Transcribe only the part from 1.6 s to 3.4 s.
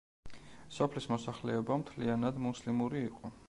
მთლიანად მუსლიმური იყო.